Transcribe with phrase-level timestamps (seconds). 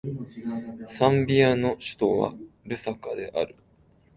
[0.97, 2.33] ザンビアの首都は
[2.65, 3.55] ルサカである